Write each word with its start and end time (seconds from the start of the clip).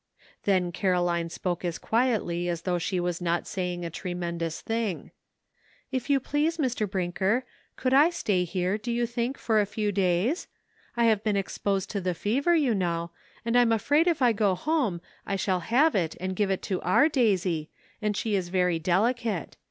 Then 0.45 0.71
Caroline 0.71 1.29
spoke 1.29 1.63
as 1.63 1.77
quietly 1.77 2.49
as 2.49 2.63
though 2.63 2.79
she 2.79 2.99
was 2.99 3.21
not 3.21 3.45
saying 3.45 3.85
a 3.85 3.91
tremendous 3.91 4.59
thing. 4.59 5.11
"If 5.91 6.09
you 6.09 6.19
please, 6.19 6.57
Mr. 6.57 6.89
Brinker, 6.89 7.45
could 7.75 7.93
I 7.93 8.09
stay 8.09 8.43
here, 8.43 8.79
do 8.79 8.91
you 8.91 9.05
think, 9.05 9.37
for 9.37 9.61
a 9.61 9.65
few 9.67 9.91
days? 9.91 10.47
I've 10.97 11.23
been 11.23 11.37
exposed 11.37 11.91
to 11.91 12.01
the 12.01 12.15
fever, 12.15 12.55
you 12.55 12.73
know, 12.73 13.11
and 13.45 13.55
I'm 13.55 13.71
afraid 13.71 14.07
if 14.07 14.23
I 14.23 14.33
go 14.33 14.55
home 14.55 15.01
I 15.27 15.35
shall 15.35 15.59
have 15.59 15.93
it 15.93 16.15
and 16.19 16.35
give 16.35 16.49
it 16.49 16.63
to 16.63 16.81
our 16.81 17.07
Daisy, 17.07 17.69
and 18.01 18.17
she 18.17 18.33
is 18.33 18.49
very 18.49 18.79
delicate. 18.79 19.55